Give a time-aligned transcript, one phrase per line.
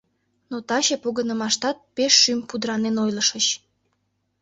[0.49, 3.47] Но таче погынымаштат пеш шӱм пудыранен ойлышыч.